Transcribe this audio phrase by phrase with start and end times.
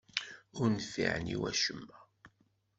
[0.59, 1.97] Ur nfiɛen i wacemma.